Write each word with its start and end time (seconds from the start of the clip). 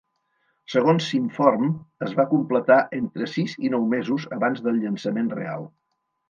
Segons 0.75 1.09
s'inform, 1.09 1.67
es 2.05 2.15
va 2.19 2.25
completar 2.31 2.79
entre 3.01 3.29
sis 3.35 3.55
i 3.69 3.71
nou 3.75 3.87
mesos 3.93 4.27
abans 4.39 4.65
del 4.69 4.81
llançament 4.87 5.31
real. 5.37 5.71